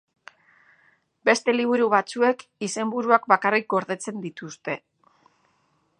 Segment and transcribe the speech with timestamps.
[1.29, 4.79] Beste liburu batzuek izenburuak bakarrik gordetzen dituzte.